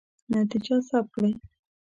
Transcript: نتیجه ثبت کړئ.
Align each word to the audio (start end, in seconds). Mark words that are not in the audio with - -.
نتیجه 0.33 0.75
ثبت 0.89 1.09
کړئ. 1.15 1.31